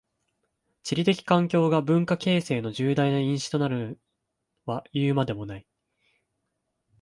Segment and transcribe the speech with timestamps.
[0.81, 3.99] 地理的環境が文化形成の重大な因子となる
[4.65, 5.67] はいうまでもない。